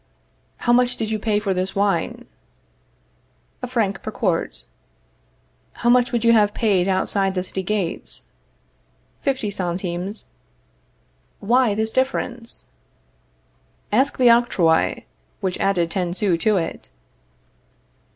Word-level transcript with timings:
How 0.57 0.73
much 0.73 0.97
did 0.97 1.11
you 1.11 1.19
pay 1.19 1.37
for 1.39 1.53
this 1.53 1.75
wine? 1.75 2.25
A 3.61 3.67
franc 3.67 4.01
per 4.01 4.09
quart. 4.09 4.65
How 5.73 5.91
much 5.91 6.11
would 6.11 6.23
you 6.25 6.33
have 6.33 6.55
paid 6.55 6.87
outside 6.87 7.35
the 7.35 7.43
city 7.43 7.61
gates? 7.61 8.25
Fifty 9.21 9.51
centimes. 9.51 10.29
Why 11.39 11.75
this 11.75 11.91
difference? 11.91 12.65
Ask 13.91 14.17
the 14.17 14.31
octroi 14.31 15.03
which 15.39 15.59
added 15.59 15.91
ten 15.91 16.15
sous 16.15 16.41
to 16.45 16.57
it. 16.57 16.89